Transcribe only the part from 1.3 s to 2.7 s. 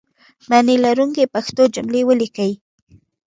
پښتو جملې ولیکئ!